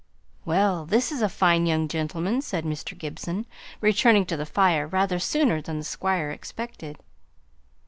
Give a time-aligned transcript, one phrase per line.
[0.45, 0.87] "Well!
[0.87, 2.97] this is a fine young gentleman," said Mr.
[2.97, 3.45] Gibson,
[3.81, 6.97] returning to the fire rather sooner than the Squire expected.